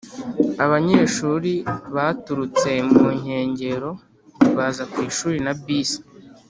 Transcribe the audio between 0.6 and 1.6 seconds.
abanyeshuri